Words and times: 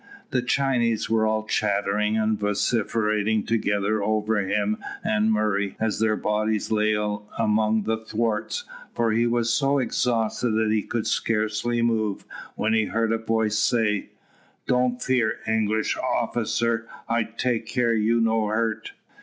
The 0.31 0.41
Chinese 0.41 1.11
were 1.11 1.27
all 1.27 1.45
chattering 1.45 2.17
and 2.17 2.35
vociferating 2.39 3.45
together 3.45 4.01
over 4.01 4.39
him 4.39 4.77
and 5.03 5.31
Murray, 5.31 5.75
as 5.79 5.99
their 5.99 6.15
bodies 6.15 6.71
lay 6.71 6.93
along 6.93 7.83
the 7.85 7.97
thwarts, 7.97 8.63
for 8.95 9.11
he 9.11 9.27
was 9.27 9.53
so 9.53 9.77
exhausted 9.77 10.53
that 10.55 10.71
he 10.71 10.81
could 10.81 11.05
scarcely 11.05 11.83
move, 11.83 12.25
when 12.55 12.73
he 12.73 12.85
heard 12.85 13.11
a 13.13 13.19
voice 13.19 13.59
say, 13.59 14.09
"Don't 14.65 14.99
fear, 14.99 15.37
English 15.45 15.95
officer. 15.97 16.87
I 17.07 17.21
take 17.23 17.67
care 17.67 17.93
you 17.93 18.19
no 18.19 18.47
hurt." 18.47 18.93